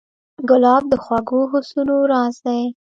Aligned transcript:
ګلاب 0.49 0.83
د 0.91 0.93
خوږو 1.03 1.39
حسونو 1.51 1.95
راز 2.11 2.35
دی. 2.45 2.61